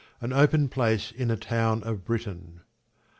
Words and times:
An 0.19 0.33
open 0.33 0.67
place 0.67 1.11
in 1.11 1.29
a 1.29 1.37
town 1.37 1.83
of 1.83 2.03
Britain. 2.03 2.61